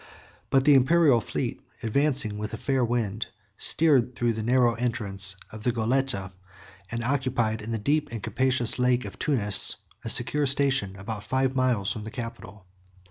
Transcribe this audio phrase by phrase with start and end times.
[0.49, 5.61] But the Imperial fleet, advancing with a fair wind, steered through the narrow entrance of
[5.61, 6.31] the Goletta,
[6.89, 11.55] and occupied, in the deep and capacious lake of Tunis, a secure station about five
[11.55, 12.65] miles from the capital.